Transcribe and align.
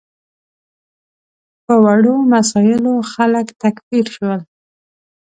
په 1.65 1.73
وړو 1.83 2.15
مسایلو 2.33 2.93
خلک 3.11 3.47
تکفیر 3.61 4.05
شول. 4.15 4.41